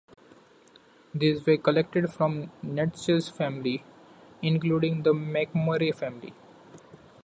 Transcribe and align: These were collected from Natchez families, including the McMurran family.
These 1.13 1.45
were 1.45 1.57
collected 1.57 2.09
from 2.11 2.49
Natchez 2.63 3.29
families, 3.29 3.81
including 4.41 5.03
the 5.03 5.13
McMurran 5.13 5.93
family. 5.93 6.33